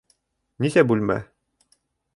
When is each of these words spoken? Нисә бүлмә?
Нисә 0.65 0.85
бүлмә? 0.93 1.19